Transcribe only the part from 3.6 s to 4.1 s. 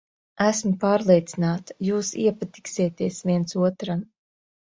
otram.